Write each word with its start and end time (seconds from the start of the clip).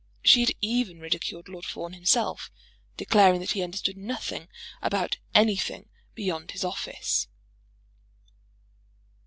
She 0.23 0.39
had 0.39 0.53
even 0.61 0.99
ridiculed 0.99 1.47
Lord 1.47 1.63
Fawn 1.63 1.93
himself, 1.93 2.49
declaring 2.97 3.39
that 3.39 3.51
he 3.51 3.61
understood 3.61 3.97
nothing 3.97 4.47
about 4.81 5.19
anything 5.35 5.89
beyond 6.15 6.49
his 6.49 6.63
office. 6.63 7.27